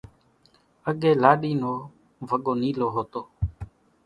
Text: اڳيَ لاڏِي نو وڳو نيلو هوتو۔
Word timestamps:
اڳيَ 0.89 1.11
لاڏِي 1.23 1.51
نو 1.61 1.73
وڳو 2.29 2.53
نيلو 2.61 2.87
هوتو۔ 2.95 3.21